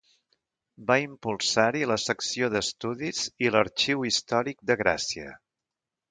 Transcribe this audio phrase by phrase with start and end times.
[0.91, 5.35] Va impulsar-hi la Secció d'Estudis i l'Arxiu Històric de Gràcia.